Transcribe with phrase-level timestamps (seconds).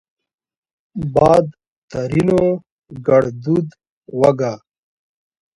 [1.13, 1.45] باد؛
[1.89, 2.41] ترينو
[3.07, 3.67] ګړدود
[4.19, 4.53] وګا